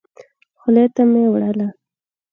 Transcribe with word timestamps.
خولې 0.59 0.85
ته 0.95 1.01
مي 1.11 1.23
وړله. 1.29 1.67